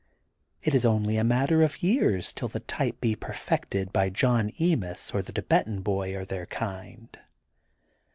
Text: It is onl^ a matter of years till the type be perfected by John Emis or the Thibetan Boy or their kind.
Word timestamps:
It 0.63 0.73
is 0.73 0.83
onl^ 0.83 1.15
a 1.15 1.23
matter 1.23 1.61
of 1.61 1.83
years 1.83 2.33
till 2.33 2.47
the 2.47 2.59
type 2.61 2.99
be 2.99 3.15
perfected 3.15 3.93
by 3.93 4.09
John 4.09 4.49
Emis 4.53 5.13
or 5.13 5.21
the 5.21 5.31
Thibetan 5.31 5.81
Boy 5.83 6.15
or 6.17 6.25
their 6.25 6.47
kind. 6.47 7.19